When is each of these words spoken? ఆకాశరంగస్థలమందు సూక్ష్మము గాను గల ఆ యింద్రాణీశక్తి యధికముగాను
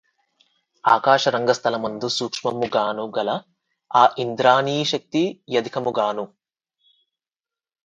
ఆకాశరంగస్థలమందు 0.83 2.07
సూక్ష్మము 2.09 2.67
గాను 2.75 3.05
గల 3.17 3.29
ఆ 3.91 4.03
యింద్రాణీశక్తి 4.19 5.23
యధికముగాను 5.49 6.25